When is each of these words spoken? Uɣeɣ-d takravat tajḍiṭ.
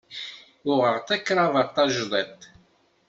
Uɣeɣ-d 0.69 1.07
takravat 1.07 1.69
tajḍiṭ. 1.75 2.39